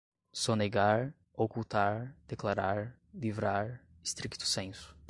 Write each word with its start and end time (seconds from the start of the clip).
sonegar, 0.33 1.13
ocultar, 1.33 2.15
declarar, 2.27 2.97
livrar, 3.13 3.81
stricto 4.03 4.45
sensu 4.47 4.95